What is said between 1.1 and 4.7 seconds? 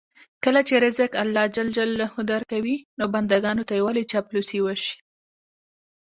الله ج درکوي، نو بندګانو ته یې ولې چاپلوسي